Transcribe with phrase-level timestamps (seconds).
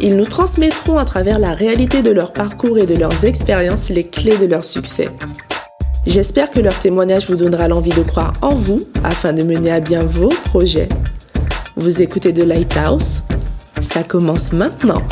[0.00, 4.04] ils nous transmettront à travers la réalité de leur parcours et de leurs expériences les
[4.04, 5.08] clés de leur succès.
[6.06, 9.80] J'espère que leur témoignage vous donnera l'envie de croire en vous afin de mener à
[9.80, 10.88] bien vos projets.
[11.76, 13.22] Vous écoutez The Lighthouse
[13.80, 15.02] Ça commence maintenant.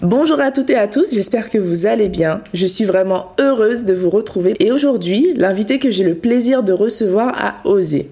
[0.00, 2.42] Bonjour à toutes et à tous, j'espère que vous allez bien.
[2.54, 6.72] Je suis vraiment heureuse de vous retrouver et aujourd'hui, l'invité que j'ai le plaisir de
[6.72, 8.08] recevoir a osé.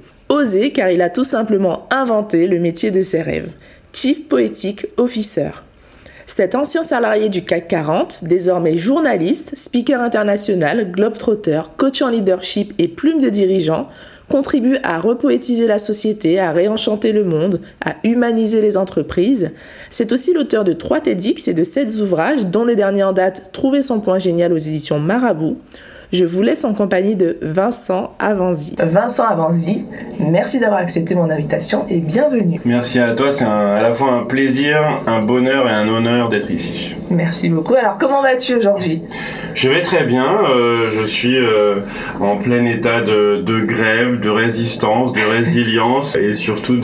[0.74, 3.52] Car il a tout simplement inventé le métier de ses rêves.
[3.92, 5.50] Chief Poetic Officer.
[6.26, 12.88] Cet ancien salarié du CAC 40, désormais journaliste, speaker international, globetrotter, coach en leadership et
[12.88, 13.88] plume de dirigeant,
[14.28, 19.52] contribue à repoétiser la société, à réenchanter le monde, à humaniser les entreprises.
[19.88, 23.52] C'est aussi l'auteur de trois TEDx et de sept ouvrages, dont le dernier en date
[23.52, 25.56] Trouver son point génial aux éditions Marabout.
[26.12, 28.76] Je vous laisse en compagnie de Vincent Avanzi.
[28.78, 29.86] Vincent Avanzi,
[30.20, 32.60] merci d'avoir accepté mon invitation et bienvenue.
[32.64, 36.50] Merci à toi, c'est à la fois un plaisir, un bonheur et un honneur d'être
[36.50, 36.94] ici.
[37.10, 37.74] Merci beaucoup.
[37.74, 39.02] Alors comment vas-tu aujourd'hui?
[39.54, 41.80] Je vais très bien, euh, je suis euh,
[42.20, 46.76] en plein état de, grève, de résistance, de résilience et surtout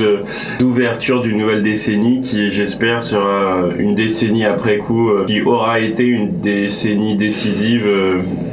[0.58, 6.06] d'ouverture d'une nouvelle décennie qui j'espère sera une décennie après coup euh, qui aura été
[6.06, 7.88] une décennie décisive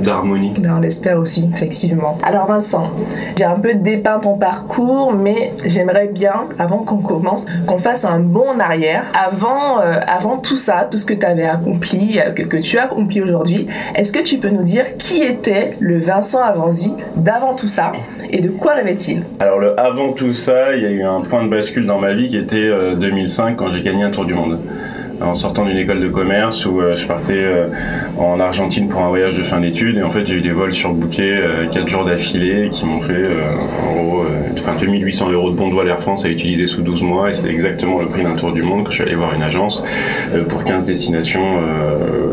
[0.01, 0.53] d'harmonie.
[0.59, 2.17] Ben, on l'espère aussi, effectivement.
[2.21, 2.91] Alors Vincent,
[3.37, 8.19] j'ai un peu dépeint ton parcours, mais j'aimerais bien, avant qu'on commence, qu'on fasse un
[8.19, 9.05] bond en arrière.
[9.13, 12.77] Avant, euh, avant tout ça, tout ce que tu avais accompli, euh, que, que, tu
[12.77, 17.55] as accompli aujourd'hui, est-ce que tu peux nous dire qui était le Vincent Avanzi d'avant
[17.55, 17.93] tout ça
[18.29, 19.23] et de quoi rêvait-il?
[19.39, 22.13] Alors le avant tout ça, il y a eu un point de bascule dans ma
[22.13, 24.59] vie qui était 2005 euh, quand j'ai gagné un tour du monde
[25.21, 27.67] en sortant d'une école de commerce où euh, je partais euh,
[28.17, 29.97] en Argentine pour un voyage de fin d'études.
[29.97, 33.27] Et en fait j'ai eu des vols surbookés euh, 4 jours d'affilée qui m'ont fait
[33.87, 34.25] en gros
[34.57, 37.29] enfin 2800 euros de bons vol Air France à utiliser sous 12 mois.
[37.29, 39.43] Et c'est exactement le prix d'un tour du monde que je suis allé voir une
[39.43, 39.83] agence
[40.47, 41.61] pour 15 destinations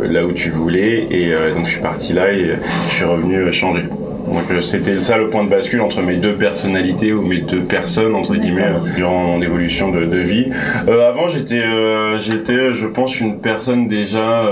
[0.03, 1.07] là où tu voulais.
[1.11, 2.57] Et donc je suis parti là et
[2.89, 3.85] je suis revenu changer.
[4.27, 7.63] Donc euh, c'était ça le point de bascule entre mes deux personnalités ou mes deux
[7.63, 10.47] personnes entre guillemets euh, durant mon évolution de, vie.
[10.89, 11.63] Euh, avant j'étais
[12.19, 14.43] j'étais je pense une personne déjà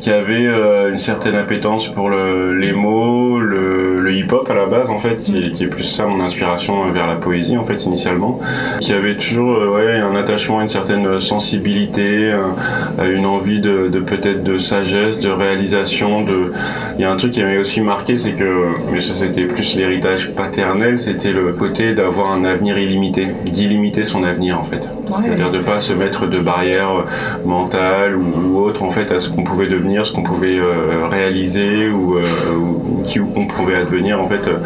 [0.00, 0.46] qui avait
[0.90, 5.66] une certaine appétence pour les mots, le, hip-hop à la base en fait, qui est,
[5.66, 8.40] plus ça mon inspiration vers la poésie en fait initialement,
[8.80, 12.32] qui avait toujours ouais un attachement à une certaine sensibilité,
[13.02, 16.52] une envie de, de peut-être de sagesse, de réalisation, de
[16.98, 20.32] il y a un truc qui m'avait aussi marqué c'est que ça c'était plus l'héritage
[20.32, 24.88] paternel, c'était le côté d'avoir un avenir illimité, d'illimiter son avenir en fait.
[25.22, 27.04] C'est-à-dire de pas se mettre de barrières
[27.44, 31.88] mentales ou, autres en fait à ce qu'on pouvait devenir, ce qu'on pouvait euh, réaliser
[31.88, 32.22] ou, euh,
[32.56, 34.58] ou, qui on pouvait advenir en fait euh,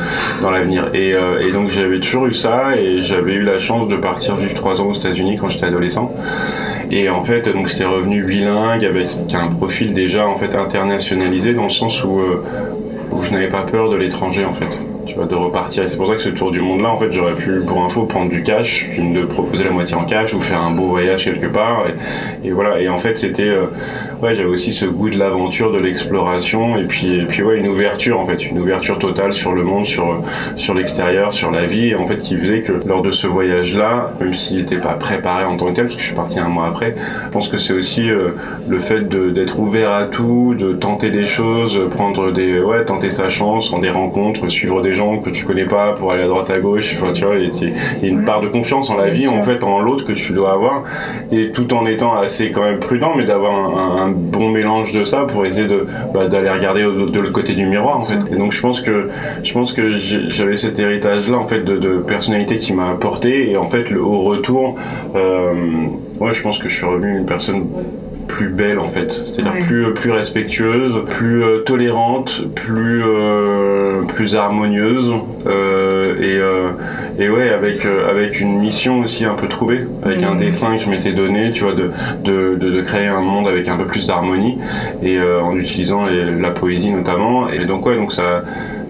[0.43, 0.89] dans l'avenir.
[0.95, 4.55] Et, et, donc j'avais toujours eu ça et j'avais eu la chance de partir vivre
[4.55, 6.13] trois ans aux États-Unis quand j'étais adolescent.
[6.91, 11.65] Et en fait, donc j'étais revenu bilingue avec un profil déjà en fait internationalisé dans
[11.65, 12.21] le sens où
[13.13, 14.79] où je n'avais pas peur de l'étranger en fait
[15.11, 15.83] tu vois, de repartir.
[15.85, 17.83] Et c'est pour ça que ce tour du monde là, en fait, j'aurais pu, pour
[17.83, 21.25] info, prendre du cash, me proposer la moitié en cash ou faire un beau voyage
[21.25, 21.87] quelque part.
[22.45, 22.81] Et, voilà.
[22.81, 23.67] Et en fait, c'était, euh,
[24.23, 27.69] ouais, j'avais aussi ce goût de l'aventure, de l'exploration, et puis, et puis ouais, une
[27.69, 30.23] ouverture en fait, une ouverture totale sur le monde, sur
[30.57, 33.77] sur l'extérieur, sur la vie, et en fait, qui faisait que lors de ce voyage
[33.77, 36.39] là, même s'il n'était pas préparé en tant que tel, parce que je suis parti
[36.39, 36.95] un mois après,
[37.27, 38.31] je pense que c'est aussi euh,
[38.69, 43.29] le fait d'être ouvert à tout, de tenter des choses, prendre des, ouais, tenter sa
[43.29, 46.51] chance, en des rencontres, suivre des gens que tu connais pas pour aller à droite
[46.51, 46.95] à gauche.
[46.95, 49.63] Enfin, tu vois, il y, a une part de confiance en la vie, en fait,
[49.65, 50.85] en l'autre que tu dois avoir,
[51.33, 55.24] et tout en étant assez quand même prudent, mais d'avoir un, bon mélange de ça
[55.24, 58.18] pour essayer de bah, d'aller regarder de, l'autre côté du miroir, en fait.
[58.33, 59.09] Et donc, je pense que
[59.42, 63.66] je pense que j'avais cet héritage-là, en fait, de, personnalité qui m'a apporté, et en
[63.66, 64.77] fait, le, au retour,
[65.15, 65.53] euh,
[66.18, 67.66] ouais, je pense que je suis revenu une personne
[68.30, 75.12] plus belle en fait, c'est-à-dire plus plus respectueuse, plus euh, tolérante, plus euh, plus harmonieuse
[75.47, 76.15] euh,
[77.18, 80.38] et et ouais avec avec une mission aussi un peu trouvée, avec un mm.
[80.38, 81.91] dessin que je m'étais donné, tu vois, de,
[82.24, 84.59] de, de, créer un monde avec un peu plus d'harmonie
[85.03, 87.48] et en utilisant la poésie notamment.
[87.50, 88.44] Et donc ouais donc ça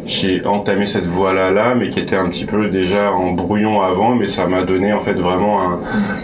[0.07, 4.15] j'ai entamé cette voie-là, là, mais qui était un petit peu déjà en brouillon avant,
[4.15, 5.79] mais ça m'a donné en fait vraiment un,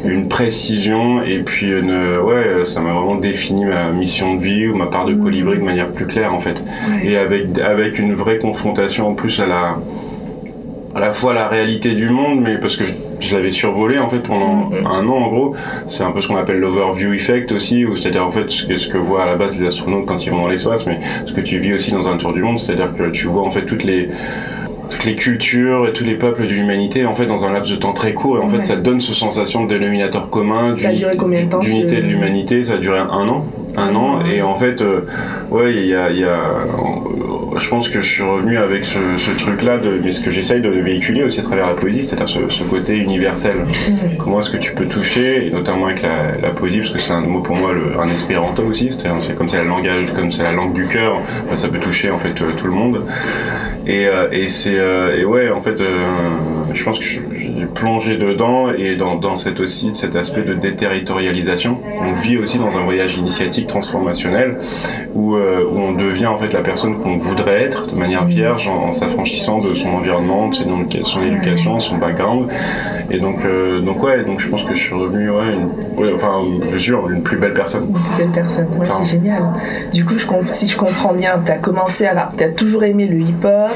[0.04, 4.74] une précision et puis une, ouais, ça m'a vraiment défini ma mission de vie ou
[4.74, 5.22] ma part de mm.
[5.22, 6.62] colibri de manière plus claire en fait,
[7.04, 9.76] et avec avec une vraie confrontation en plus à la
[10.94, 12.94] à la fois la réalité du monde, mais parce que je,
[13.34, 14.86] l'avais survolé en fait pendant mm.
[14.86, 15.54] un an en gros.
[15.88, 18.76] C'est un peu ce qu'on appelle l'overview effect aussi, ou c'est-à-dire en fait ce que,
[18.76, 21.32] ce que voient à la base les astronautes quand ils vont dans l'espace, mais ce
[21.32, 23.64] que tu vis aussi dans un tour du monde, c'est-à-dire que tu vois en fait
[23.64, 24.08] toutes les
[24.88, 27.76] toutes les cultures et tous les peuples de l'humanité en fait dans un laps de
[27.76, 32.06] temps très court et en fait ça donne ce sensation de dénominateur commun d'unité de
[32.06, 33.44] l'humanité ça a duré un an
[33.76, 34.20] un an.
[34.24, 35.00] Et en fait euh,
[35.50, 36.38] ouais il y a, y a
[37.58, 38.98] je pense que je suis revenu avec ce,
[39.38, 42.28] truc là de mais ce que j'essaye de véhiculer aussi à travers la poésie c'est-à-dire
[42.28, 43.66] ce, côté universel.
[44.18, 47.20] Comment est-ce que tu peux toucher et notamment avec la, poésie parce que c'est un
[47.20, 50.52] mot pour moi le, un espéranto aussi c'est comme c'est la langage comme c'est la
[50.52, 53.02] langue du cœur bah, ça peut toucher en fait tout le monde.
[53.86, 55.80] Et, euh, et c'est et ouais en fait
[56.72, 57.04] je pense que
[57.74, 62.76] plongé dedans et dans, dans cet aussi cet aspect de déterritorialisation on vit aussi dans
[62.76, 64.58] un voyage initiatique transformationnel
[65.14, 68.68] où, euh, où, on devient en fait la personne qu'on voudrait être de manière vierge
[68.68, 72.48] en, s'affranchissant de son environnement, de son, éducation, son background.
[73.10, 76.42] Et donc, euh, donc ouais, donc je pense que je suis revenu, ouais, une, enfin,
[76.70, 77.86] je jure, une plus belle personne.
[77.88, 79.42] Une plus belle personne, ouais, c'est génial.
[79.92, 83.06] Du coup, je, si je comprends bien, tu as commencé à, tu as toujours aimé
[83.06, 83.72] le hip-hop,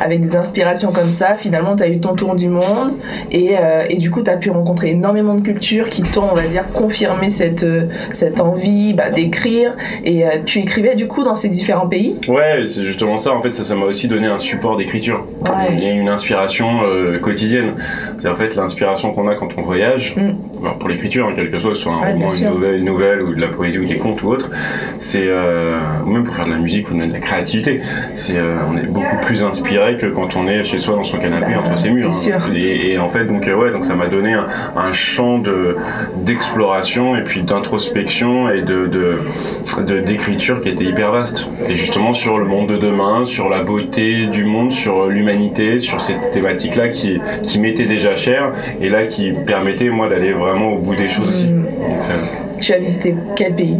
[0.00, 2.92] avec des inspirations comme ça, finalement, tu as eu ton tour du monde
[3.30, 6.34] et, euh, et du coup, tu as pu rencontrer énormément de cultures qui t'ont, on
[6.34, 7.66] va dire, confirmé cette,
[8.12, 9.74] cette envie bah, d'écrire.
[10.04, 12.16] Et euh, tu écrivais du coup dans ces différents pays?
[12.28, 13.32] Ouais, c'est justement ça.
[13.34, 15.24] En fait, ça, ça m'a aussi donné un support d'écriture.
[15.70, 17.74] Il y a une inspiration euh, quotidienne.
[18.18, 20.14] C'est en fait l'inspiration qu'on a quand on voyage.
[20.16, 20.78] Mm.
[20.78, 23.40] pour l'écriture, hein, quel que soit, soit un roman, une nouvelle, une nouvelle, ou de
[23.40, 24.50] la poésie, ou des contes ou autre,
[25.00, 27.80] c'est euh, ou même pour faire de la musique ou de la créativité,
[28.14, 28.34] c'est
[28.70, 31.62] on est beaucoup plus inspiré que quand on est chez soi dans son canapé bah,
[31.64, 32.10] entre ses murs.
[32.10, 32.52] Hein.
[32.54, 34.46] Et, en fait, donc ouais, donc ça m'a donné un,
[34.76, 35.76] un champ de
[36.16, 38.88] d'exploration et puis d'introspection et de
[40.04, 41.50] d'écriture qui était hyper vaste.
[41.68, 46.00] Et justement sur le monde de demain, sur la beauté du monde, sur l'humanité, sur
[46.00, 50.78] cette thématique-là qui, qui m'était déjà chère et là qui permettait moi d'aller vraiment au
[50.78, 51.46] bout des choses aussi.
[51.46, 51.64] Hmm.
[51.64, 53.76] Euh, tu as visité quel pays?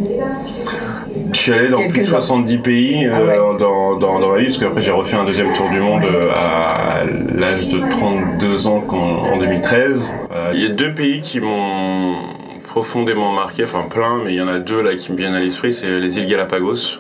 [1.33, 4.47] Je suis allé dans plus de 70 pays ah euh, dans, dans, dans, ma vie,
[4.47, 8.85] parce qu'après j'ai refait un deuxième tour du monde euh, à l'âge de 32 ans
[8.89, 10.17] en, 2013.
[10.55, 12.15] Il y a deux pays qui m'ont
[12.63, 15.41] profondément marqué, enfin plein, mais il y en a deux là qui me viennent à
[15.41, 16.99] l'esprit, c'est les îles Galapagos.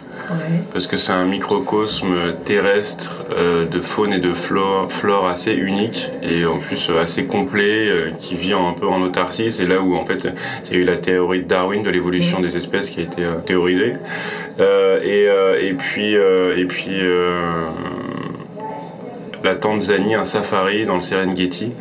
[0.73, 6.11] Parce que c'est un microcosme terrestre euh, de faune et de flore, flore, assez unique
[6.23, 9.53] et en plus euh, assez complet euh, qui vit un peu en autarcie.
[9.53, 10.29] C'est là où en fait
[10.67, 13.23] il y a eu la théorie de Darwin de l'évolution des espèces qui a été
[13.47, 13.95] théorisée.
[14.59, 15.27] Et,
[15.63, 17.01] et, puis et puis
[19.45, 21.73] la Tanzanie, un safari dans le Serengeti,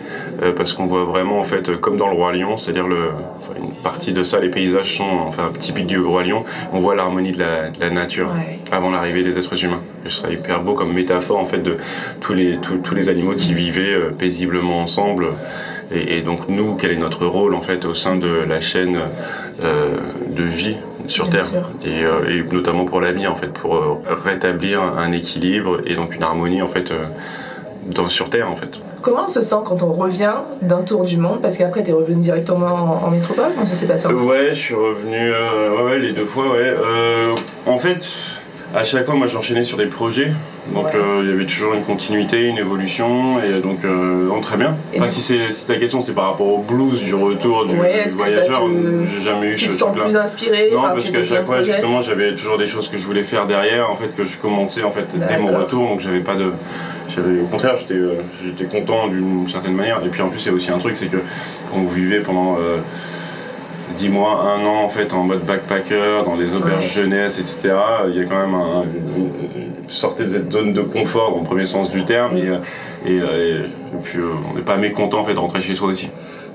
[0.42, 3.12] euh, parce qu'on voit vraiment en fait comme dans le roi lion, c'est-à-dire le,
[3.58, 6.44] une partie de ça, les paysages sont enfin typiques du roi lion.
[6.74, 8.30] On voit l'harmonie de la, nature
[8.72, 9.80] avant l'arrivée des êtres humains.
[10.06, 11.78] je trouve ça hyper beau comme métaphore en fait de
[12.20, 15.28] tous les tous, les animaux qui vivaient euh, paisiblement ensemble.
[15.94, 18.98] Et, donc nous, quel est notre rôle en fait au sein de la chaîne
[19.64, 19.98] euh,
[20.30, 20.78] de vie
[21.08, 21.46] sur Terre
[21.86, 26.68] et, notamment pour l'avenir en fait pour rétablir un équilibre et donc une harmonie en
[26.68, 26.92] fait
[27.88, 28.70] dans, sur Terre en fait.
[29.02, 31.94] Comment on se sent quand on revient d'un tour du monde Parce qu'après, tu es
[31.94, 36.14] revenu directement en, métropole Comment ça s'est passé Ouais, je suis revenu euh, ouais, les
[36.14, 36.52] deux fois.
[36.52, 36.74] Ouais.
[36.74, 37.36] Euh,
[37.66, 38.10] en fait,
[38.74, 40.32] à chaque fois, moi, j'enchaînais sur des projets.
[40.74, 43.42] Donc, euh, il y avait toujours une continuité, une évolution.
[43.44, 43.80] Et donc,
[44.42, 44.76] très bien.
[44.96, 48.68] Enfin, si, si ta question, c'est par rapport au blues du retour du, voyageur,
[49.06, 50.72] j'ai jamais eu tu te sens plus inspiré?
[50.74, 53.90] Non, parce qu'à chaque fois, justement, j'avais toujours des choses que je voulais faire derrière,
[53.90, 55.88] en fait, que je commençais en fait, dès mon retour.
[55.90, 56.52] Donc, j'avais pas de
[57.20, 60.02] au contraire, euh, j'étais content d'une certaine manière.
[60.06, 61.18] Et puis en plus, il y a aussi un truc, c'est que
[61.70, 62.58] quand vous vivez pendant
[63.98, 67.76] 10 euh, mois, un an en fait en mode backpacker, dans des auberges jeunesse, etc.,
[68.10, 68.84] il y a quand même un,
[69.88, 72.38] sortez de cette zone de confort le premier sens du terme.
[72.38, 72.50] Et,
[73.08, 73.68] euh,
[74.04, 76.10] puis on n'est pas mécontent en fait de rentrer chez soi aussi.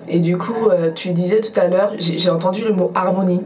[0.09, 3.43] Et du coup, tu disais tout à l'heure, j'ai entendu le mot harmonie.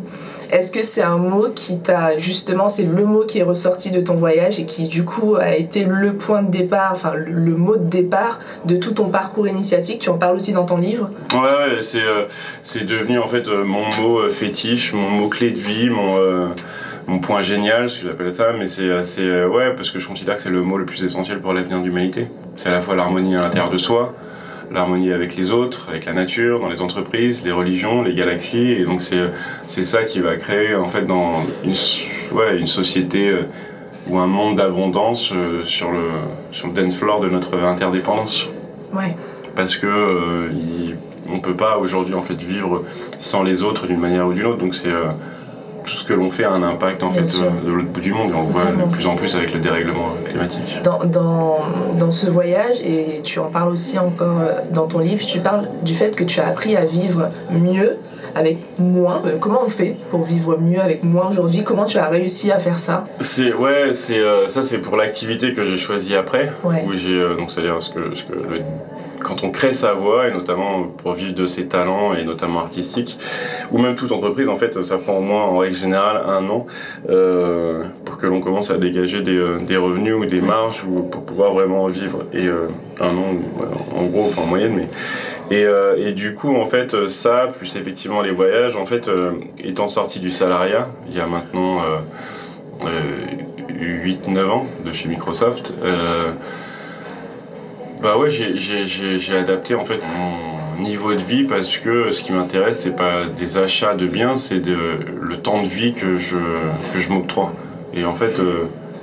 [0.53, 4.03] Est-ce que c'est un mot qui t'a justement, c'est le mot qui est ressorti de
[4.03, 7.77] ton voyage et qui du coup a été le point de départ, enfin le, mot
[7.77, 10.01] de départ de tout ton parcours initiatique?
[10.01, 12.27] Tu en parles aussi dans ton livre Ouais, ouais c'est, euh,
[12.85, 16.51] devenu en fait euh, mon mot euh, fétiche, mon mot clé de vie, mon
[17.09, 20.43] mon point génial, si j'appelle ça, mais c'est assez ouais parce que je considère que
[20.43, 22.29] c'est le mot le plus essentiel pour l'avenir de l'humanité.
[22.57, 24.15] C'est à la fois l'harmonie à l'intérieur de soi,
[24.73, 28.73] l'harmonie avec les autres, avec la nature, dans les entreprises, les religions, les galaxies.
[28.73, 31.75] Et donc c'est, ça qui va créer en fait dans une,
[32.37, 33.43] ouais, une société euh,
[34.09, 35.33] ou un monde d'abondance
[35.65, 36.09] sur, le,
[36.51, 38.49] sur le dance floor de notre interdépendance.
[38.93, 39.17] Ouais.
[39.55, 40.51] Parce que
[41.31, 42.85] on peut pas aujourd'hui en fait vivre
[43.21, 44.59] sans les autres d'une manière ou d'une autre.
[44.59, 44.91] Donc c'est
[45.85, 48.31] tout ce que l'on fait a un impact en fait de l'autre bout du monde
[48.31, 50.81] et on le voit de plus en plus avec le dérèglement climatique.
[50.83, 51.59] Dans, dans,
[51.99, 55.95] dans, ce voyage, et tu en parles aussi encore dans ton livre, tu parles du
[55.95, 57.99] fait que tu as appris à vivre mieux
[58.35, 59.23] avec moins.
[59.25, 61.65] Euh, comment on fait pour vivre mieux avec moins aujourd'hui?
[61.65, 63.05] Comment tu as réussi à faire ça?
[63.21, 66.53] C'est ouais, c'est euh, ça c'est pour l'activité que j'ai choisie après.
[66.65, 68.35] Où j'ai euh, donc c'est-à-dire ce que, ce que
[69.23, 73.19] quand on crée sa voix et notamment pour vivre de ses talents et notamment artistiques
[73.71, 76.67] ou même toute entreprise en fait ça prend au moins en règle générale un an
[78.05, 81.53] pour que l'on commence à dégager des, des, revenus ou des marges ou pour pouvoir
[81.53, 83.37] vraiment vivre et un an
[83.97, 84.87] en gros enfin en moyenne mais
[85.53, 89.89] euh, et, du coup, en fait, ça, plus effectivement les voyages, en fait, euh, étant
[89.89, 91.83] sorti du salariat, il y a maintenant
[92.81, 95.75] 8-9 euh, ans de chez Microsoft,
[98.03, 102.81] bah ouais, j'ai adapté en fait mon niveau de vie parce que ce qui m'intéresse,
[102.81, 106.37] c'est pas des achats de biens, c'est le temps de vie que je,
[106.93, 107.53] que je m'octroie.
[107.95, 108.41] Et en fait,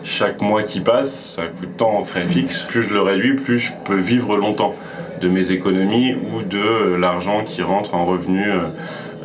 [0.04, 2.64] chaque mois qui passe, ça coûte tant en frais fixes.
[2.64, 4.76] Plus je le réduis, plus je peux vivre longtemps
[5.20, 8.60] de mes économies ou de l'argent qui rentre en revenu euh,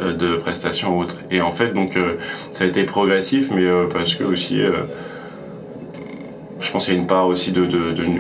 [0.01, 1.17] euh, de prestations ou autres.
[1.31, 2.17] Et en fait, donc, euh,
[2.51, 4.61] ça a été progressif, mais parce que aussi,
[6.61, 7.67] je pense qu'il y a une part aussi de,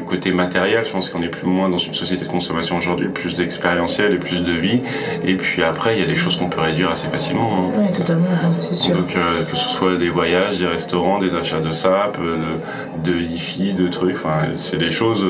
[0.06, 0.84] côté matériel.
[0.84, 4.18] Je pense qu'on est plus moins dans une société de consommation aujourd'hui, plus d'expérientiel et
[4.18, 4.80] plus de vie.
[5.24, 7.70] Et puis après, il y a des choses qu'on peut réduire assez facilement.
[7.74, 7.78] Hein.
[7.78, 8.26] Oui, totalement,
[8.60, 8.96] c'est sûr.
[8.96, 13.72] Donc, que ce soit des voyages, des restaurants, des achats de sap, de, de hi-fi,
[13.72, 15.26] de trucs, enfin, c'est des choses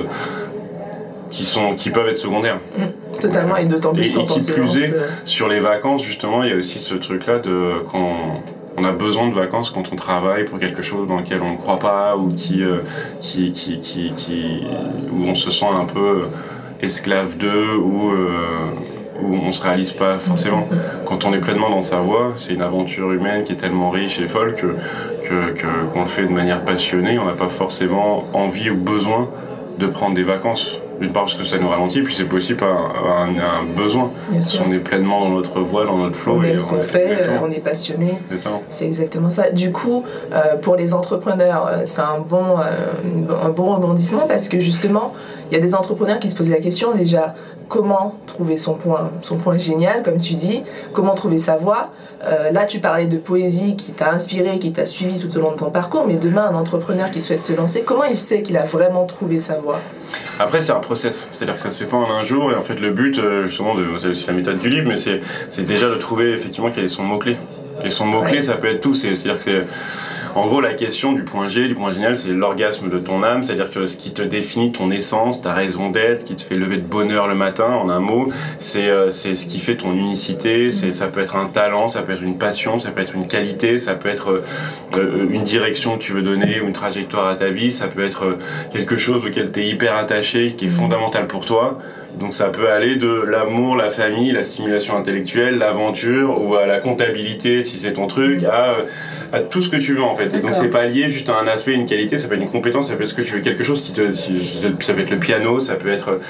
[1.35, 2.61] qui, sont, qui peuvent être secondaires.
[2.79, 6.43] Mm, totalement, et d'autant plus et, et qui plus est, euh, sur les vacances, justement,
[6.45, 8.43] il y a aussi ce truc-là de quand
[8.77, 11.57] on a besoin de vacances quand on travaille pour quelque chose dans lequel on ne
[11.57, 12.79] croit pas ou qui, euh,
[13.21, 14.63] qui, qui, qui,
[15.13, 16.25] où on se sent un peu
[16.81, 18.39] esclave d'eux ou euh,
[19.23, 20.67] où on se réalise pas forcément.
[21.07, 24.19] Quand on est pleinement dans sa voie, c'est une aventure humaine qui est tellement riche
[24.21, 24.75] et folle que,
[25.93, 27.19] qu'on le fait de manière passionnée.
[27.19, 29.29] On n'a pas forcément envie ou besoin
[29.79, 30.81] de prendre des vacances.
[31.05, 34.11] D'une part parce que ça nous ralentit, puis c'est possible un, un, besoin.
[34.41, 36.39] Si on est pleinement dans notre voie, dans notre flow.
[36.39, 38.15] On aime ce qu'on fait, euh, on est passionné.
[38.71, 39.51] C'est exactement ça.
[39.51, 44.61] Du coup, euh, pour les entrepreneurs, euh, c'est un bon, un bon rebondissement parce que
[44.61, 45.13] justement,
[45.51, 47.35] il y a des entrepreneurs qui se posaient la question déjà
[47.69, 51.91] comment trouver son point, son point génial, comme tu dis, comment trouver sa voix.
[52.25, 55.53] Euh, là, tu parlais de poésie qui t'a inspiré, qui t'a suivi tout au long
[55.53, 58.57] de ton parcours, mais demain, un entrepreneur qui souhaite se lancer, comment il sait qu'il
[58.57, 59.81] a vraiment trouvé sa voie?
[60.39, 62.63] Après, c'est un process, c'est-à-dire que ça se fait pas en un jour, et en
[62.63, 65.97] fait, le but, euh, justement, c'est aussi la méthode du livre, mais c'est déjà de
[65.97, 67.37] trouver effectivement quel est son mot-clé.
[67.85, 69.63] Et son mot-clé, ça peut être tout, c'est-à-dire que c'est
[70.35, 73.45] en gros, la question du point G, du point génial, c'est l'orgasme de ton âme,
[73.45, 76.57] c'est-à-dire que ce qui te définit ton essence, ta raison d'être, ce qui te fait
[76.57, 80.71] lever de bonheur le matin, en un mot, c'est euh, ce qui fait ton unicité.
[80.71, 83.79] Ça peut être un talent, ça peut être une passion, ça peut être une qualité,
[83.79, 84.43] ça peut être
[84.97, 88.05] euh, une direction que tu veux donner ou une trajectoire à ta vie, ça peut
[88.05, 88.37] être
[88.73, 91.79] quelque chose auquel tu es hyper attaché, qui est fondamental pour toi.
[92.19, 96.79] Donc ça peut aller de l'amour, la famille, la stimulation intellectuelle, l'aventure ou à la
[96.79, 98.77] comptabilité si c'est ton truc, à,
[99.33, 100.33] à, tout ce que tu veux en fait.
[100.33, 102.51] Et donc c'est pas lié juste à un aspect, une qualité, ça peut être une
[102.51, 105.11] compétence, ça peut être ce que tu veux, quelque chose qui te, ça peut être
[105.11, 106.21] le piano, ça peut être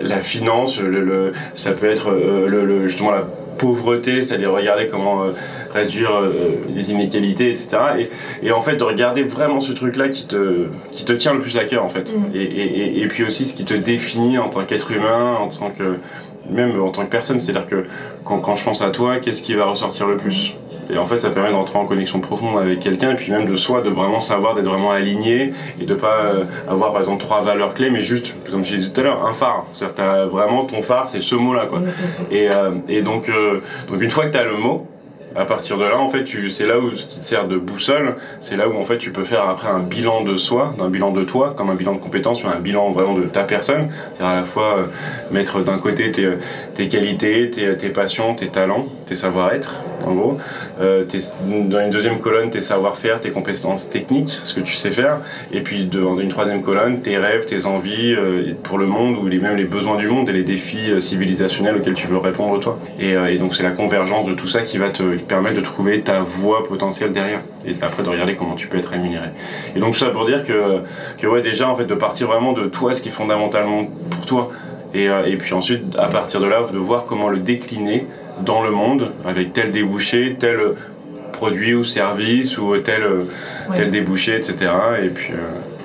[0.00, 3.26] la finance, le, ça peut être euh, le, justement la
[3.60, 5.30] pauvreté, c'est-à-dire regarder comment euh,
[5.72, 6.30] réduire euh,
[6.74, 7.76] les inégalités, etc.
[7.98, 11.40] Et, et, en fait, de regarder vraiment ce truc-là qui te, qui te tient le
[11.40, 12.14] plus à cœur, en fait.
[12.14, 12.34] Mm.
[12.34, 15.70] Et, et, et, puis aussi ce qui te définit en tant qu'être humain, en tant
[15.70, 15.96] que
[16.48, 17.84] même en tant que personne, c'est-à-dire que
[18.24, 20.54] quand, quand, je pense à toi, qu'est-ce qui va ressortir le plus?
[20.92, 23.56] Et en fait, ça permet d'entrer en connexion profonde avec quelqu'un, et puis même de
[23.56, 27.40] soi, de vraiment savoir, d'être vraiment aligné, et de pas euh, avoir par exemple trois
[27.40, 29.64] valeurs clés, mais juste, comme je disais tout à l'heure, un phare.
[29.74, 31.80] C'est-à-dire, vraiment ton phare, c'est ce mot-là, quoi.
[31.80, 32.32] Mm, mm, mm.
[32.32, 34.86] Et, euh, et donc, euh, donc, une fois que tu as le mot,
[35.36, 38.16] à partir de là, en fait, c'est là où ce qui te sert de boussole,
[38.40, 41.12] c'est là où en fait tu peux faire après un bilan de soi, d'un bilan
[41.12, 43.88] de toi, comme un bilan de compétences, mais un bilan vraiment de ta personne.
[44.14, 44.84] C'est-à-dire à la fois euh,
[45.30, 46.28] mettre d'un côté tes,
[46.74, 50.38] tes qualités, tes, tes, passions, tes talents, tes savoir-être, en gros.
[50.80, 51.04] Euh,
[51.68, 55.20] dans une deuxième colonne, tes savoir-faire, tes compétences techniques, ce que tu sais faire.
[55.52, 59.22] Et puis dans une troisième colonne, tes rêves, tes envies euh, pour le monde, ou
[59.40, 62.78] même les besoins du monde et les défis euh, civilisationnels auxquels tu veux répondre toi.
[62.98, 66.20] Et donc c'est la convergence de tout ça qui va te permettre de trouver ta
[66.20, 69.28] voie potentielle derrière et après de regarder comment tu peux être rémunéré.
[69.74, 70.80] Et donc tout ça pour dire que,
[71.18, 74.26] que ouais déjà en fait de partir vraiment de toi ce qui est fondamentalement pour
[74.26, 74.48] toi
[74.94, 78.06] et, euh, et puis ensuite à partir de là de voir comment le décliner
[78.40, 80.58] dans le monde avec tel débouché, tel
[81.32, 83.02] produit ou service ou tel,
[83.74, 84.70] tel débouché, etc.
[85.02, 85.32] Et puis.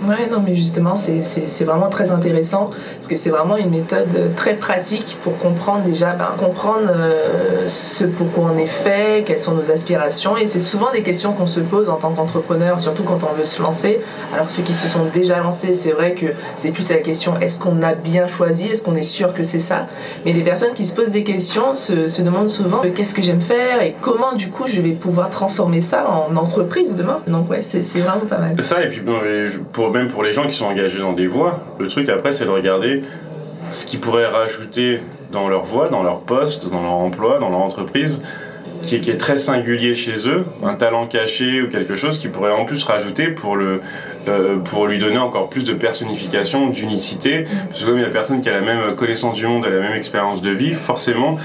[0.07, 4.55] Ouais, non, mais justement, c'est vraiment très intéressant parce que c'est vraiment une méthode très
[4.55, 9.71] pratique pour comprendre déjà, ben, comprendre euh, ce pourquoi on est fait, quelles sont nos
[9.71, 10.37] aspirations.
[10.37, 13.45] Et c'est souvent des questions qu'on se pose en tant qu'entrepreneur, surtout quand on veut
[13.45, 14.01] se lancer.
[14.33, 17.59] Alors, ceux qui se sont déjà lancés, c'est vrai que c'est plus la question est-ce
[17.59, 19.87] qu'on a bien choisi Est-ce qu'on est sûr que c'est ça?
[20.25, 23.21] Mais les personnes qui se posent des questions se, se demandent souvent euh, qu'est-ce que
[23.21, 27.17] j'aime faire et comment, du coup, je vais pouvoir transformer ça en entreprise demain?
[27.27, 28.61] Donc, ouais, c'est vraiment pas mal.
[28.61, 29.01] Ça, et puis
[29.92, 32.50] même pour les gens qui sont engagés dans des voies, le truc après, c'est de
[32.50, 33.04] regarder
[33.72, 35.01] ce qu'ils pourraient rajouter
[35.32, 38.22] dans leur voie, dans leur poste, dans leur emploi, dans leur entreprise,
[38.84, 42.27] qui est, qui est, très singulier chez eux, un talent caché ou quelque chose qui
[42.27, 43.82] pourrait en plus rajouter pour, le,
[44.27, 47.48] euh, pour lui donner encore plus de personnification, d'unicité.
[47.70, 49.70] Parce que comme il y a personne qui a la même connaissance du monde, a
[49.70, 51.38] la même expérience de vie, forcément,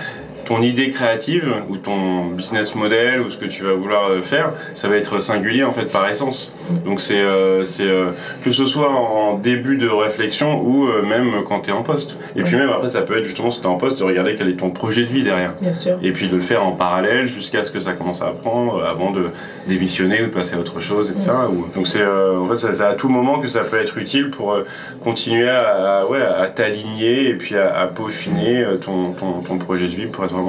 [0.50, 4.52] ton idée créative ou ton business model ou ce que tu vas vouloir euh, faire,
[4.75, 6.52] ça va être singulier en fait par essence.
[6.85, 8.11] Donc c'est euh, euh,
[8.42, 12.19] que ce soit en début de réflexion ou même quand tu es en poste.
[12.35, 14.35] Et puis même après ça peut être justement si tu es en poste de regarder
[14.35, 15.54] quel est ton projet de vie derrière.
[15.61, 15.97] Bien sûr.
[16.02, 19.12] Et puis de le faire en parallèle jusqu'à ce que ça commence à apprendre avant
[19.12, 19.26] de
[19.69, 21.30] démissionner ou de passer à autre chose etc.
[21.76, 24.57] Donc c'est en fait c'est à tout moment que ça peut être utile pour
[25.04, 30.07] continuer à, ouais, à t'aligner et puis à, peaufiner ton, ton, ton projet de vie
[30.07, 30.40] pour être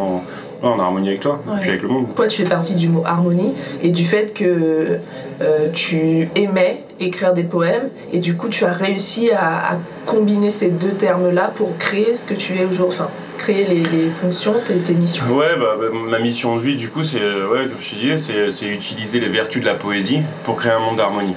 [0.64, 2.08] en harmonie avec toi, et puis avec le monde.
[2.16, 4.98] Toi, tu fais partie du mot harmonie et du fait que
[5.42, 10.70] euh, tu aimais écrire des poèmes et du coup, tu as réussi à, combiner ces
[10.70, 12.98] deux termes-là pour créer ce que tu es aujourd'hui.
[13.00, 15.26] Enfin, créer les, fonctions, tes, tes, missions?
[15.32, 18.52] Ouais, bah, bah, ma mission de vie, du coup, c'est, ouais, comme je te disais,
[18.52, 21.36] c'est utiliser les vertus de la poésie pour créer un monde d'harmonie.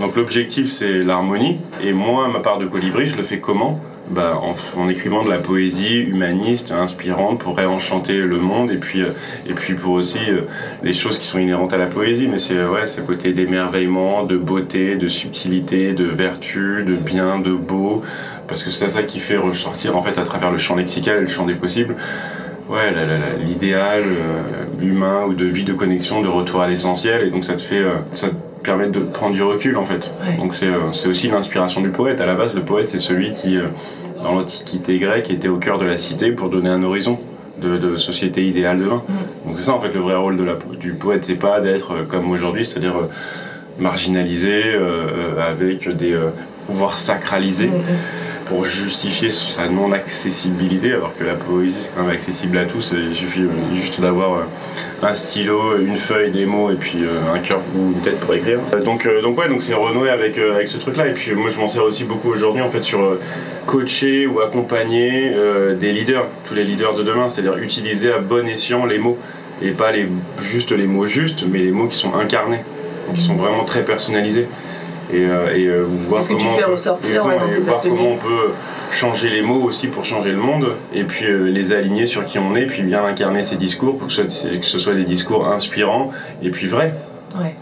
[0.00, 3.80] Donc l'objectif c'est l'harmonie et moi ma part de colibri je le fais comment?
[4.08, 4.40] Bah,
[4.76, 9.10] en, écrivant de la poésie humaniste, inspirante pour réenchanter le monde et puis, euh,
[9.48, 10.42] et puis pour aussi euh,
[10.82, 12.28] des choses qui sont inhérentes à la poésie.
[12.28, 17.52] Mais c'est ouais, ce côté d'émerveillement, de beauté, de subtilité, de vertu, de bien, de
[17.52, 18.02] beau.
[18.46, 21.22] Parce que c'est ça qui fait ressortir en fait à travers le champ lexical et
[21.22, 21.96] le champ des possibles.
[22.68, 22.92] Ouais,
[23.44, 27.26] l'idéal euh, humain ou de vie de connexion, de retour à l'essentiel.
[27.26, 27.82] Et donc ça te fait,
[28.66, 30.12] permet de prendre du recul en fait.
[30.38, 32.20] Donc c'est aussi l'inspiration du poète.
[32.20, 33.58] À la base, le poète c'est celui qui
[34.22, 37.18] dans l'Antiquité grecque, était au cœur de la cité pour donner un horizon
[37.60, 39.02] de, société idéale demain.
[39.08, 39.48] Mm.
[39.48, 41.92] Donc c'est ça en fait le vrai rôle de la, du poète, c'est pas d'être
[41.92, 43.08] euh, comme aujourd'hui, c'est-à-dire euh,
[43.78, 46.16] marginalisé, euh, avec des
[46.66, 47.68] pouvoirs sacralisés.
[47.68, 52.64] Mm, mm pour justifier sa non-accessibilité, alors que la poésie c'est quand même accessible à
[52.64, 54.42] tous, il suffit euh, juste d'avoir euh,
[55.02, 58.34] un stylo, une feuille, des mots et puis euh, un cœur ou une tête pour
[58.34, 58.60] écrire.
[58.84, 61.08] Donc, donc ouais, donc c'est renouer avec, avec ce truc-là.
[61.08, 63.18] Et puis moi je m'en sers aussi beaucoup aujourd'hui en fait sur
[63.66, 65.32] coacher ou accompagner
[65.78, 69.18] des leaders, tous les leaders de demain, c'est-à-dire utiliser à bon escient les mots
[69.60, 70.06] et pas les,
[70.40, 72.60] juste les mots justes, mais les mots qui sont incarnés,
[73.14, 74.46] qui sont vraiment très personnalisés
[75.12, 78.12] et, euh, et euh, voir ce que comment tu fais ressortir dans tes voir comment
[78.12, 78.52] on peut
[78.90, 82.38] changer les mots aussi pour changer le monde et puis euh, les aligner sur qui
[82.38, 85.04] on est puis bien incarner ces discours pour que ce, soit, que ce soit des
[85.04, 86.10] discours inspirants
[86.42, 86.94] et puis vrais.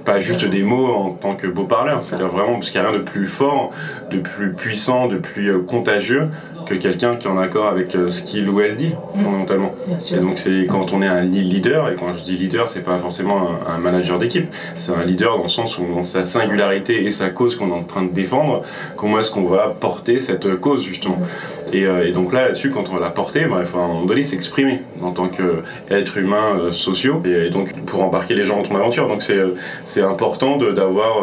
[0.04, 2.90] Pas juste des mots en tant que beau parleur, c'est-à-dire vraiment parce qu'il n'y a
[2.90, 3.70] rien de plus fort,
[4.10, 6.28] de plus puissant, de plus euh, contagieux
[6.66, 9.24] que quelqu'un qui est en accord avec euh, ce qu'il ou elle dit, mm.
[9.24, 9.74] fondamentalement.
[10.12, 12.98] Et donc c'est quand on est un leader, et quand je dis leader, c'est pas
[12.98, 17.30] forcément un, manager d'équipe, c'est un leader dans le sens où sa singularité et sa
[17.30, 18.62] cause qu'on est en train de défendre,
[18.96, 21.16] comment est-ce qu'on va porter cette cause justement.
[21.16, 21.54] Mm.
[21.82, 23.88] Euh, et, donc là, là-dessus, quand on va la porter, bah, il faut à un
[23.88, 28.56] moment donné s'exprimer en tant qu'être humain euh, sociaux, et, donc pour embarquer les gens
[28.56, 29.08] dans ton aventure.
[29.08, 31.22] Donc c'est euh, important d'avoir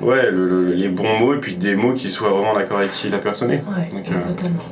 [0.00, 0.30] ouais,
[0.74, 3.50] les bons mots et puis des mots qui soient vraiment d'accord avec qui la personne
[3.50, 3.62] est.
[3.76, 4.12] Euh,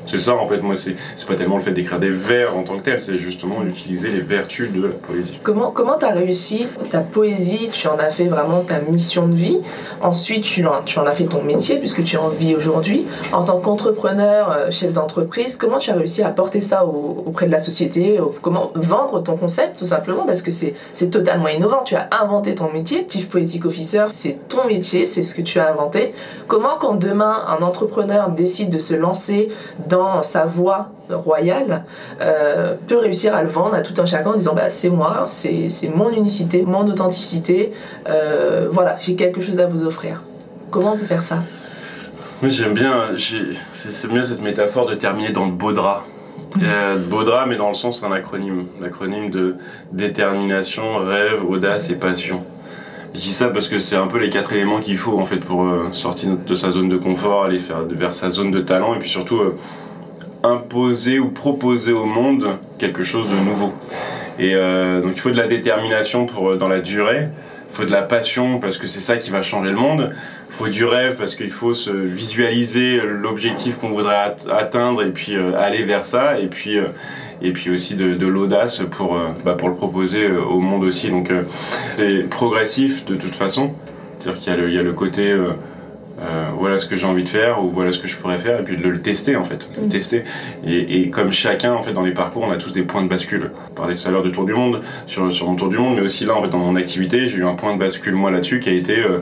[0.06, 2.76] c'est ça en fait, moi c'est pas tellement le fait d'écrire des vers en tant
[2.76, 5.40] que tel, c'est justement d'utiliser les vertus de la poésie.
[5.42, 9.60] Comment comment t'as réussi ta poésie, tu en as fait vraiment ta mission de vie.
[10.00, 13.06] Ensuite tu en, tu en as fait ton métier puisque tu en vis aujourd'hui.
[13.32, 17.52] En tant qu'entrepreneur, euh, chef d'entreprise, comment tu as réussi à porter ça auprès de
[17.52, 20.24] la société Comment vendre ton concept tout simplement?
[20.24, 21.82] Parce que c'est totalement innovant.
[21.84, 25.58] Tu as inventé ton métier, Chief Poetic Officer, c'est ton métier, c'est ce que tu
[25.58, 26.14] as inventé.
[26.46, 29.50] Comment quand demain un entrepreneur décide de se lancer
[29.86, 31.84] dans sa voie royale,
[32.20, 35.24] euh, peut réussir à le vendre à tout un chacun en disant bah, c'est moi,
[35.26, 37.72] c'est mon unicité, mon authenticité,
[38.08, 40.22] euh, voilà, j'ai quelque chose à vous offrir.
[40.70, 41.38] Comment on peut faire ça?
[42.42, 46.04] Moi j'aime bien, c'est bien cette métaphore de terminer dans le beau drap.
[46.62, 48.66] Euh, beau drap, mais dans le sens d'un acronyme.
[48.80, 49.56] L'acronyme de
[49.92, 52.42] détermination, rêve, audace et passion.
[53.14, 55.38] Je dis ça parce que c'est un peu les quatre éléments qu'il faut en fait
[55.38, 58.94] pour euh, sortir de sa zone de confort, aller faire, vers sa zone de talent
[58.94, 59.56] et puis surtout euh,
[60.44, 63.72] imposer ou proposer au monde quelque chose de nouveau.
[64.38, 67.28] Et donc il faut de la détermination pour dans la durée.
[67.70, 70.14] Il faut de la passion parce que c'est ça qui va changer le monde.
[70.48, 75.34] Il faut du rêve parce qu'il faut se visualiser l'objectif qu'on voudrait atteindre et puis
[75.34, 76.38] aller vers ça.
[76.38, 76.78] Et puis
[77.42, 81.10] et puis aussi de, l'audace pour, euh, bah, pour le proposer euh, au monde aussi.
[81.10, 81.42] Donc euh,
[81.96, 83.72] c'est progressif de toute façon.
[84.18, 85.32] C'est-à-dire qu'il y, a le côté
[86.58, 88.64] voilà ce que j'ai envie de faire ou voilà ce que je pourrais faire et
[88.64, 89.70] puis de le tester en fait.
[89.76, 89.88] Le mm.
[89.88, 90.24] tester.
[90.66, 93.52] Et, comme chacun en fait dans les parcours, on a tous des points de bascule.
[93.70, 95.94] On parlait tout à l'heure de tour du monde, sur, sur mon tour du monde,
[95.94, 98.32] mais aussi là en fait dans mon activité, j'ai eu un point de bascule moi
[98.32, 99.20] là-dessus qui a été euh,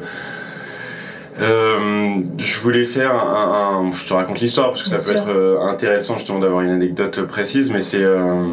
[1.38, 6.18] je voulais faire un, Je te raconte l'histoire parce que ça peut être euh, intéressant
[6.18, 8.03] justement d'avoir une anecdote précise, mais c'est.
[8.03, 8.46] Euh,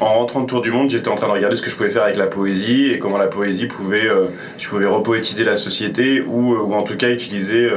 [0.00, 1.88] en rentrant de Tour du Monde, j'étais en train de regarder ce que je pouvais
[1.88, 4.08] faire avec la poésie et comment la poésie pouvait.
[4.58, 7.70] tu pouvais repoétiser la société ou, ou en tout cas utiliser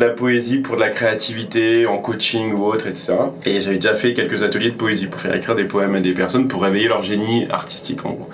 [0.00, 3.14] la poésie pour de la créativité, en coaching ou autre, etc.
[3.46, 6.12] Et j'avais déjà fait quelques ateliers de poésie pour faire écrire des poèmes à des
[6.12, 8.30] personnes pour réveiller leur génie artistique en gros.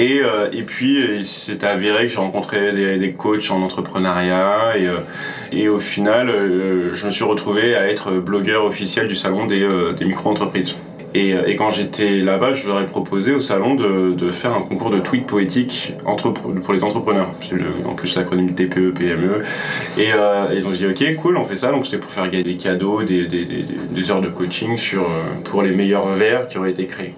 [0.00, 5.70] Et, euh, et puis, c'est avéré que j'ai rencontré des, coachs en entrepreneuriat et, euh,
[5.70, 9.62] au final, euh, je me suis retrouvé à être blogueur officiel du salon des,
[10.00, 10.76] micro-entreprises.
[11.12, 15.00] Et, quand j'étais là-bas, je leur ai proposé au salon de, faire un concours de
[15.00, 15.92] tweets poétiques
[16.62, 17.28] pour les entrepreneurs.
[17.86, 19.42] en plus l'acronyme TPE, PME.
[19.98, 21.72] Et, euh, ils ont dit ok, cool, on fait ça.
[21.72, 25.06] Donc c'était pour faire gagner des cadeaux, des, des, heures de coaching sur,
[25.44, 27.12] pour les meilleurs verres qui auraient été créés.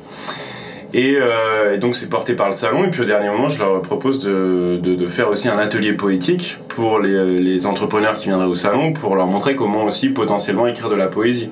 [0.94, 2.84] Euh, et, donc c'est porté par le salon.
[2.84, 6.58] Et puis au dernier moment, je leur propose de, de, faire aussi un atelier poétique
[6.68, 10.96] pour les, entrepreneurs qui viendraient au salon, pour leur montrer comment aussi potentiellement écrire de
[10.96, 11.50] la poésie.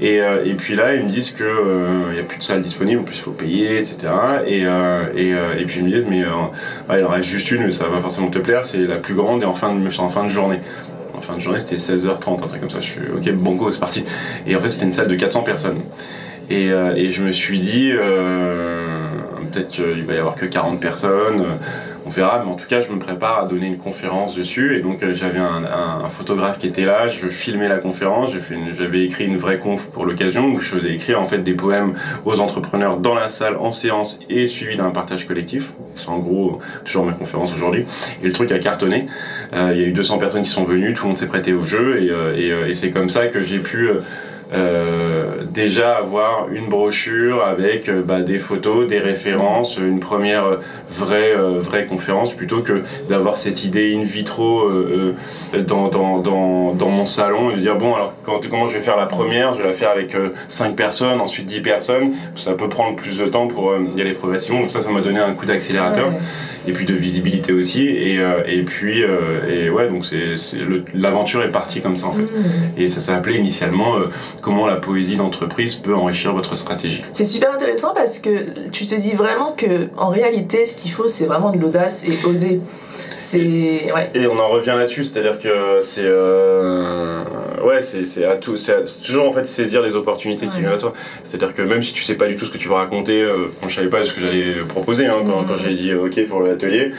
[0.00, 2.62] Et, euh, et puis là, ils me disent qu'il n'y euh, a plus de salle
[2.62, 4.12] disponible, en plus il faut payer, etc.
[4.46, 5.30] Et, et,
[5.60, 6.22] et, puis ils me disent, mais
[6.98, 9.42] il en reste juste une, mais ça va forcément te plaire, c'est la plus grande
[9.42, 10.58] et en fin de, en fin de journée
[11.14, 12.80] en fin de journée, c'était 16h30, un truc comme ça.
[12.80, 14.04] Je suis ok, banco, c'est parti.
[14.46, 15.80] Et en fait, c'était une salle de 400 personnes.
[16.52, 19.06] Et, euh, et, je me suis dit, euh,
[19.50, 21.54] peut-être qu'il va y avoir que 40 personnes, euh,
[22.04, 24.76] on verra, mais en tout cas, je me prépare à donner une conférence dessus.
[24.76, 25.64] Et donc, j'avais un,
[26.04, 28.32] un, photographe qui était là, je filmais la conférence,
[28.74, 31.94] j'avais écrit une vraie conf pour l'occasion où je faisais écrire en fait des poèmes
[32.26, 35.72] aux entrepreneurs dans la salle, en séance et suivi d'un partage collectif.
[35.94, 37.86] C'est en gros toujours ma conférence aujourd'hui.
[38.22, 39.06] Et le truc a cartonné.
[39.54, 41.64] Il y a eu 200 personnes qui sont venues, tout le monde s'est prêté au
[41.64, 43.88] jeu et, et, et c'est comme ça que j'ai pu
[44.54, 50.56] euh, déjà avoir une brochure avec euh, bah, des photos, des références, une première euh,
[50.90, 54.70] vraie, vraie conférence plutôt que d'avoir cette idée in vitro
[55.66, 58.80] dans, dans, dans, dans, mon salon et de dire bon alors quand, comment je vais
[58.80, 60.14] faire la première, je vais la faire avec
[60.48, 64.60] 5 personnes, ensuite 10 personnes, ça peut prendre plus de temps pour y aller progressivement,
[64.60, 66.10] donc ça ça m'a donné un coup d'accélérateur
[66.68, 67.88] et puis de visibilité aussi.
[67.88, 69.02] Et, et puis
[69.48, 70.58] et ouais donc c'est
[70.94, 72.22] l'aventure est partie comme ça en fait.
[72.22, 72.76] Mmh.
[72.76, 73.96] et ça s'appelait initialement
[74.42, 77.02] comment la poésie d'entreprise peut enrichir votre stratégie.
[77.12, 81.08] C'est super intéressant parce que tu te dis vraiment que en réalité, ce qu'il faut,
[81.08, 82.60] c'est vraiment de l'audace et oser.
[83.34, 84.10] Et, ouais.
[84.14, 87.22] et on en revient là-dessus, c'est-à-dire que c'est euh,
[87.64, 90.92] ouais, c'est à tout, c'est toujours en fait saisir les opportunités qui viennent à toi.
[91.22, 93.52] C'est-à-dire que même si tu sais pas du tout ce que tu vas raconter, euh,
[93.66, 96.90] je savais pas ce que j'allais proposer hein, quand, quand j'ai dit ok pour l'atelier,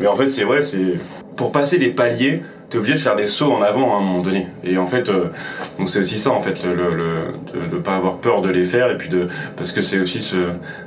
[0.00, 0.98] mais en fait c'est vrai, c'est
[1.34, 2.42] pour passer des paliers
[2.78, 4.46] obligé de faire des sauts en avant à un moment donné.
[4.64, 5.26] Et en fait, euh,
[5.78, 8.90] donc c'est aussi ça, en fait, le, de ne pas avoir peur de les faire,
[8.90, 10.36] et puis de, parce que c'est aussi ce,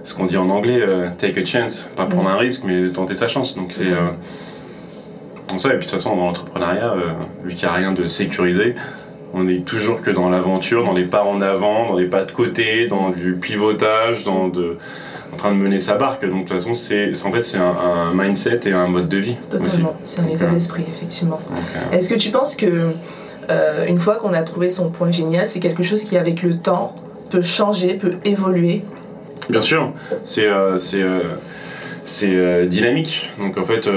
[0.04, 3.16] ce qu'on dit en anglais, euh, take a chance, pas prendre un risque, mais tenter
[3.16, 3.56] sa chance.
[3.56, 6.96] Donc c'est euh, ça, et puis de toute façon, dans l'entrepreneuriat,
[7.44, 8.76] vu qu'il n'y a rien de sécurisé,
[9.34, 12.32] on est toujours que dans l'aventure, dans les pas en avant, dans les pas de
[12.32, 14.78] côté, dans du pivotage, dans de
[15.36, 16.24] en train de mener sa barque.
[16.24, 19.36] Donc de toute façon, c'est en fait c'est un, mindset et un mode de vie.
[19.50, 21.40] Totalement, c'est un état d'esprit effectivement.
[21.92, 22.92] Est-ce que tu penses que
[23.50, 26.58] euh, une fois qu'on a trouvé son point génial, c'est quelque chose qui avec le
[26.58, 26.96] temps
[27.30, 28.84] peut changer, peut évoluer?
[29.50, 29.92] Bien sûr,
[30.24, 31.04] c'est euh, c'est
[32.24, 33.32] euh, dynamique.
[33.38, 33.90] Donc en fait,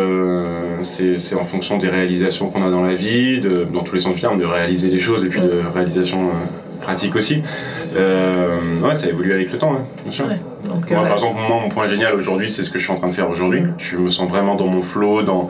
[0.82, 4.14] c'est en fonction des réalisations qu'on a dans la vie, de, dans tous les sens
[4.16, 6.30] du terme, de réaliser des choses et puis de réalisation
[6.80, 7.42] pratique aussi.
[7.94, 10.26] ouais, ça évolue avec le temps, hein, bien sûr.
[10.68, 13.08] Moi, par exemple, moi, mon point génial aujourd'hui, c'est ce que je suis en train
[13.08, 13.60] de faire aujourd'hui.
[13.60, 13.74] Mm.
[13.78, 15.48] Je me sens vraiment dans mon flow, dans.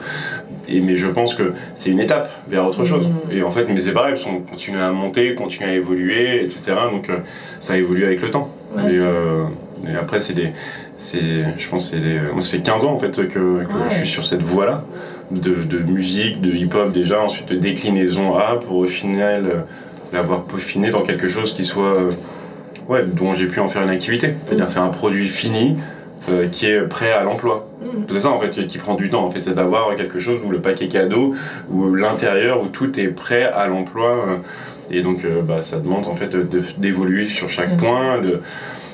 [0.68, 3.08] Et, mais je pense que c'est une étape vers autre chose.
[3.08, 3.32] Mm.
[3.36, 6.76] Et en fait, mais c'est pareil, on continue à monter, continue à évoluer, etc.
[6.92, 7.10] Donc
[7.60, 8.50] ça évolue avec le temps.
[8.76, 10.52] et, après, c'est des.
[11.00, 12.00] Je pense c'est
[12.32, 14.84] Moi, ça fait 15 ans en fait que, je suis sur cette voie-là
[15.30, 19.64] de, de, musique, de hip-hop déjà, ensuite de déclinaison A pour au final
[20.12, 22.10] l'avoir peaufiné dans quelque chose qui soit euh,
[22.88, 24.34] ouais, dont j'ai pu en faire une activité.
[24.44, 24.70] C'est-à-dire mm.
[24.70, 25.76] c'est un produit fini
[26.28, 27.68] euh, qui est prêt à l'emploi.
[27.80, 27.86] Mm.
[28.10, 30.50] C'est ça en fait qui prend du temps en fait, c'est d'avoir quelque chose où
[30.50, 31.34] le paquet cadeau,
[31.70, 34.10] où l'intérieur, où tout est prêt à l'emploi.
[34.10, 34.36] Euh,
[34.90, 36.34] et donc bah, ça demande en fait
[36.80, 38.40] d'évoluer sur chaque point, de,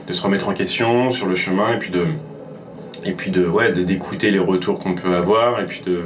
[0.09, 2.07] de se remettre en question sur le chemin et puis de
[3.05, 6.01] et puis de ouais d'écouter les retours qu'on peut avoir et puis de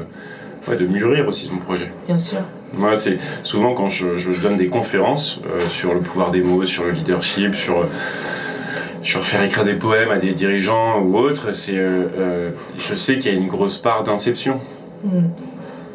[0.68, 1.90] ouais, de mûrir aussi son projet.
[2.07, 2.40] Bien sûr.
[2.74, 6.85] Moi, c'est souvent quand je, je, donne des conférences sur le pouvoir des mots, sur
[6.85, 7.87] le leadership, sur
[9.02, 13.18] sur faire écrire des poèmes à des dirigeants ou autres, c'est, euh, euh, je sais
[13.18, 14.61] qu'il y a une grosse part d'inception.
[15.04, 15.28] Mm.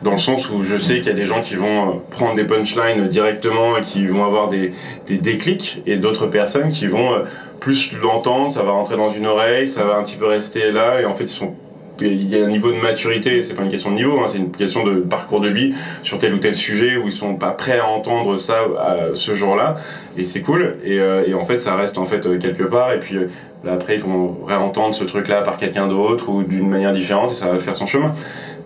[0.02, 2.34] Dans le sens où je sais qu'il y a des gens qui vont euh, prendre
[2.34, 4.74] des punchlines directement et qui vont avoir des,
[5.08, 7.24] des déclics, et d'autres personnes qui vont
[7.60, 11.00] plus l'entendre, ça va rentrer dans une oreille, ça va un petit peu rester là,
[11.00, 11.54] et en fait ils sont
[12.02, 14.38] il y a un niveau de maturité, c'est pas une question de niveau, hein, c'est
[14.38, 17.52] une question de parcours de vie sur tel ou tel sujet où ils sont pas
[17.52, 18.66] prêts à entendre ça
[19.14, 19.78] ce jour-là,
[20.18, 20.78] et c'est cool.
[20.84, 23.28] Et, euh, et, en fait, ça reste en fait euh, quelque part, et puis euh,
[23.68, 27.48] après, ils vont réentendre ce truc-là par quelqu'un d'autre ou d'une manière différente, et ça
[27.48, 28.14] va faire son chemin.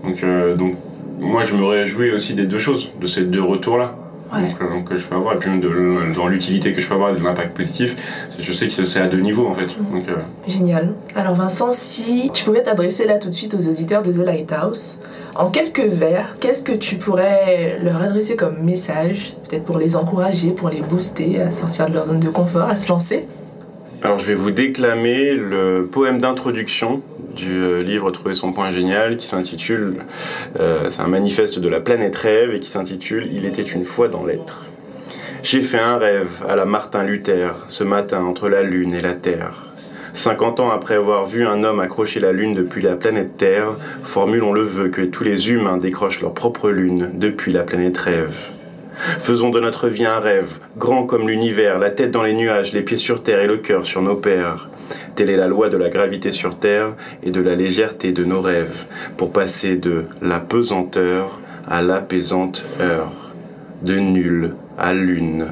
[0.04, 0.24] Donc,
[0.56, 0.76] donc
[1.20, 3.96] moi, je me réjouis aussi des deux choses, de ces deux retours-là.
[4.32, 5.62] Donc, je peux avoir, et puis même
[6.14, 7.96] dans l'utilité que je peux avoir de l'impact positif,
[8.38, 9.68] je sais que c'est à deux niveaux en fait.
[9.78, 9.94] Mhm.
[9.94, 10.06] Donc,
[10.48, 10.94] Génial.
[11.16, 14.98] Alors Vincent, si tu pouvais t'adresser là tout de suite aux auditeurs de The Lighthouse,
[15.36, 20.50] en quelques vers, qu'est-ce que tu pourrais leur adresser comme message, peut-être pour les encourager,
[20.50, 23.28] pour les booster à sortir de leur zone de confort, à se lancer?
[24.04, 27.02] Alors je vais vous déclamer le poème d'introduction
[27.36, 30.06] du euh, livre Trouver son point génial qui s'intitule,
[30.60, 34.08] euh, c'est un manifeste de la planète rêve et qui s'intitule Il était une fois
[34.08, 34.66] dans l'être.
[35.42, 39.14] J'ai fait un rêve à la Martin Luther ce matin entre la Lune et la
[39.14, 39.64] Terre.
[40.14, 44.54] 50 ans après avoir vu un homme accrocher la Lune depuis la planète Terre, formulons
[44.54, 48.57] le vœu que tous les humains décrochent leur propre Lune depuis la planète rêve.
[49.20, 52.82] Faisons de notre vie un rêve, grand comme l'univers, la tête dans les nuages, les
[52.82, 54.70] pieds sur terre et le cœur sur nos pères.
[55.16, 58.42] Telle est la loi de la gravité sur terre et de la légèreté de nos
[58.42, 58.86] rêves,
[59.18, 63.12] pour passer de la pesanteur à l'apaisante heure,
[63.84, 65.48] de nul à lune.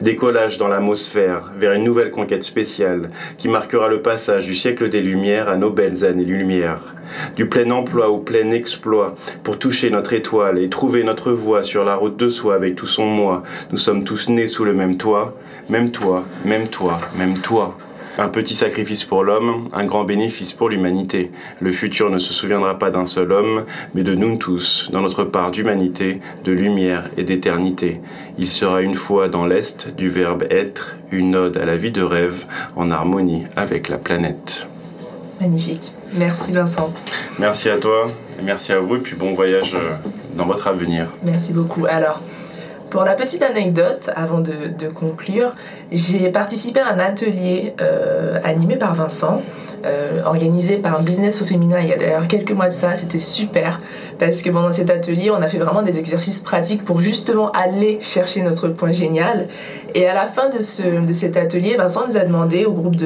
[0.00, 5.00] Décollage dans l'atmosphère vers une nouvelle conquête spéciale qui marquera le passage du siècle des
[5.00, 6.94] Lumières à nos belles années-lumière.
[7.36, 11.84] Du plein emploi au plein exploit pour toucher notre étoile et trouver notre voie sur
[11.84, 13.42] la route de soi avec tout son moi.
[13.70, 15.34] Nous sommes tous nés sous le même toit,
[15.68, 17.76] même toi, même toi, même toi.
[18.18, 21.30] Un petit sacrifice pour l'homme, un grand bénéfice pour l'humanité.
[21.60, 25.24] Le futur ne se souviendra pas d'un seul homme, mais de nous tous, dans notre
[25.24, 28.00] part d'humanité, de lumière et d'éternité.
[28.38, 32.02] Il sera une fois dans l'Est du verbe être, une ode à la vie de
[32.02, 34.66] rêve, en harmonie avec la planète.
[35.38, 35.92] Magnifique.
[36.14, 36.94] Merci Vincent.
[37.38, 39.94] Merci à toi, et merci à vous, et puis bon voyage euh,
[40.36, 41.08] dans votre avenir.
[41.22, 41.84] Merci beaucoup.
[41.84, 42.22] Alors,
[42.96, 45.54] pour la petite anecdote, avant de, conclure,
[45.92, 49.42] j'ai participé à un atelier euh, animé par Vincent,
[49.84, 51.76] euh, organisé par un business au féminin.
[51.82, 53.82] Il y a d'ailleurs quelques mois de ça, c'était super
[54.18, 57.98] parce que pendant cet atelier, on a fait vraiment des exercices pratiques pour justement aller
[58.00, 59.48] chercher notre point génial.
[59.94, 62.96] Et à la fin de, ce, de cet atelier, Vincent nous a demandé au groupe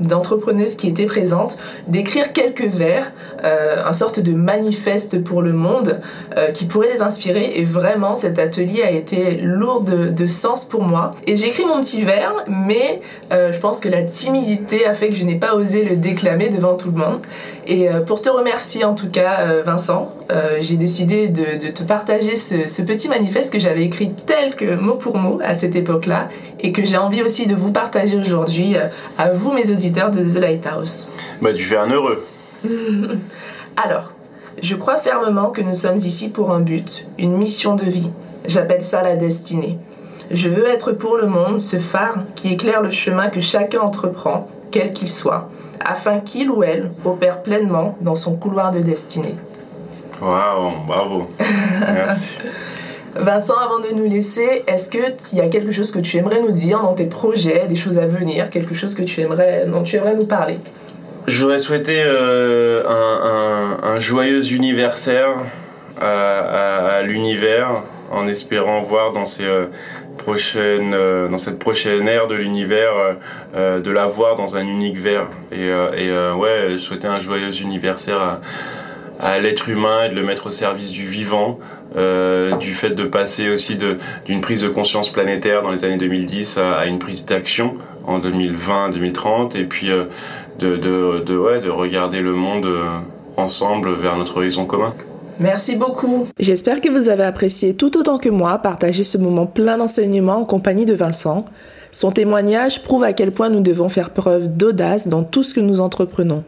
[0.00, 3.12] d'entrepreneuses de, qui étaient présentes d'écrire quelques vers,
[3.44, 6.00] euh, un sorte de manifeste pour le monde
[6.36, 7.52] euh, qui pourrait les inspirer.
[7.56, 11.14] Et vraiment, cet atelier a été lourd de, sens pour moi.
[11.26, 13.00] Et j'ai écrit mon petit vers, mais
[13.32, 16.48] euh, je pense que la timidité a fait que je n'ai pas osé le déclamer
[16.48, 17.20] devant tout le monde.
[17.66, 21.82] Et euh, pour te remercier en tout cas, euh, Vincent, euh, j'ai décidé de, te
[21.82, 26.28] partager ce, petit manifeste que j'avais écrit tel que mot pour mot à cette époque-là
[26.60, 28.76] et que j'ai envie aussi de vous partager aujourd'hui
[29.18, 31.08] à vous, mes auditeurs de The Lighthouse.
[31.40, 32.24] Bah, tu fais un heureux.
[33.76, 34.12] Alors,
[34.62, 38.10] je crois fermement que nous sommes ici pour un but, une mission de vie.
[38.46, 39.78] J'appelle ça la destinée.
[40.30, 44.46] Je veux être pour le monde ce phare qui éclaire le chemin que chacun entreprend,
[44.74, 49.36] quel qu'il soit afin qu'il ou elle opère pleinement dans son couloir de destinée.
[50.20, 51.30] Waouh, bravo.
[51.80, 52.38] Merci.
[53.14, 56.50] Vincent, avant de nous laisser, est-ce qu'il y a quelque chose que tu aimerais nous
[56.50, 59.94] dire dans tes projets, des choses à venir, quelque chose que tu aimerais, dont tu
[59.94, 60.58] aimerais nous parler?
[61.28, 62.82] Je voudrais souhaiter euh,
[63.80, 65.36] un, joyeux anniversaire
[66.00, 69.66] à, l'univers en espérant voir dans ces, euh,
[70.16, 73.12] prochaine, euh, dans cette prochaine ère de l'univers, euh,
[73.54, 75.26] euh, de la voir dans un unique verre.
[75.52, 78.40] Et, et ouais, souhaiter un joyeux anniversaire
[79.20, 81.58] à, l'être humain et de le mettre au service du vivant,
[82.60, 83.78] du fait de passer aussi
[84.24, 89.56] d'une prise de conscience planétaire dans les années 2010 à, une prise d'action en 2020-2030,
[89.56, 89.88] et puis
[90.58, 92.68] de, de, ouais, de regarder le monde
[93.36, 94.94] ensemble vers notre horizon commun.
[95.40, 96.24] Merci beaucoup.
[96.38, 100.44] J'espère que vous avez apprécié tout autant que moi partager ce moment plein d'enseignements en
[100.44, 101.44] compagnie de Vincent.
[101.92, 105.60] Son témoignage prouve à quel point nous devons faire preuve d'audace dans tout ce que
[105.60, 106.44] nous entreprenons.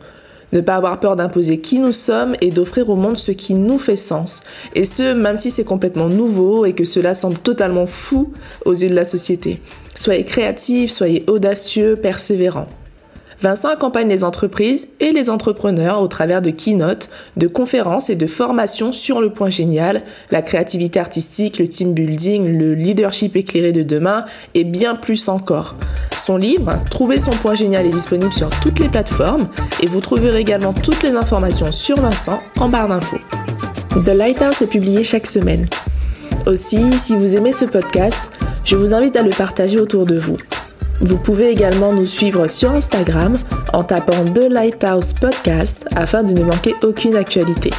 [0.53, 3.79] Ne pas avoir peur d'imposer qui nous sommes et d'offrir au monde ce qui nous
[3.79, 4.42] fait sens.
[4.75, 8.33] Et ce, même si c'est complètement nouveau et que cela semble totalement fou
[8.64, 9.61] aux yeux de la société.
[9.96, 12.68] Soyez créatifs, soyez audacieux, persévérants.
[13.42, 18.27] Vincent accompagne les entreprises et les entrepreneurs au travers de keynotes, de conférences et de
[18.27, 23.83] formations sur le point génial, la créativité artistique, le team building, le leadership éclairé de
[23.83, 25.75] demain et bien plus encore.
[26.16, 29.49] Son livre, Trouver son point génial, est disponible sur toutes les plateformes
[29.83, 33.18] et vous trouverez également toutes les informations sur Vincent en barre d'infos.
[34.05, 35.66] The Lighthouse est publié chaque semaine.
[36.46, 38.18] Aussi, si vous aimez ce podcast,
[38.64, 40.37] je vous invite à le partager autour de vous.
[41.00, 43.35] Vous pouvez également nous suivre sur Instagram
[43.72, 47.70] en tapant The Lighthouse Podcast afin de ne manquer aucune actualité.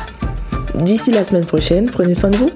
[0.75, 2.49] D'ici la semaine prochaine, prenez soin de vous.